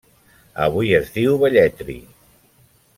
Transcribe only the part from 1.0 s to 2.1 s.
es diu Velletri.